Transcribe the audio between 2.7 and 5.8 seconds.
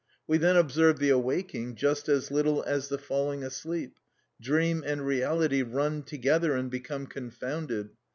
the falling asleep, dream and reality